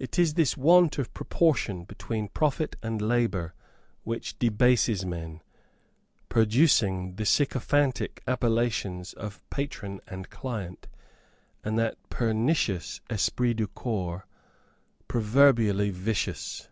It 0.00 0.18
is 0.18 0.34
this 0.34 0.56
want 0.56 0.98
of 0.98 1.14
proportion 1.14 1.84
between 1.84 2.26
profit 2.26 2.74
and 2.82 3.00
labour 3.00 3.54
which 4.02 4.36
debases 4.40 5.06
men, 5.06 5.42
producing 6.28 7.14
the 7.14 7.24
sycophantic 7.24 8.20
appellations 8.26 9.12
of 9.12 9.48
patron 9.50 10.00
and 10.08 10.28
client, 10.28 10.88
and 11.62 11.78
that 11.78 11.98
pernicious 12.10 13.00
esprit 13.08 13.54
du 13.54 13.68
corps, 13.68 14.26
proverbially 15.06 15.90
vicious. 15.90 16.68